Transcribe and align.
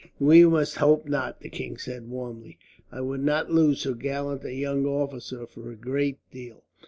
"We 0.19 0.47
must 0.47 0.77
hope 0.77 1.05
not," 1.07 1.41
the 1.41 1.49
king 1.49 1.77
said 1.77 2.07
warmly. 2.09 2.57
"I 2.91 3.01
would 3.01 3.21
not 3.23 3.51
lose 3.51 3.81
so 3.81 3.93
gallant 3.93 4.43
a 4.43 4.51
young 4.51 4.83
officer, 4.87 5.45
for 5.45 5.69
a 5.69 5.75
great 5.75 6.17
deal. 6.31 6.63